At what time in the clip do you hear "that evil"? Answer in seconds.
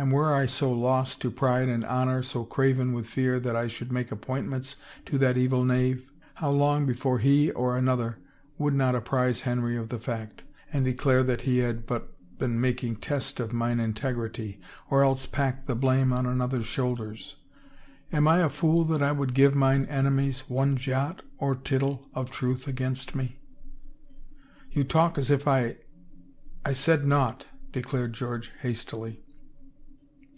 5.18-5.64